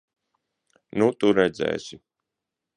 Nu, 1.03 1.11
tu 1.19 1.31
redzēsi! 1.41 2.03